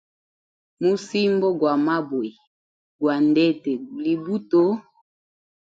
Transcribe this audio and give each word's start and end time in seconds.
Musimbo 0.81 1.47
gwa 1.59 1.73
mabwe, 1.85 2.29
gwa 2.99 3.15
ndete 3.29 3.71
guli 3.87 4.13
buto. 4.23 4.63